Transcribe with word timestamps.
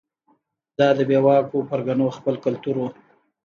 دا 0.77 0.87
د 0.97 0.99
بې 1.09 1.19
واکو 1.25 1.67
پرګنو 1.69 2.15
خپل 2.17 2.35
کلتور 2.45 2.75
و. 2.79 2.83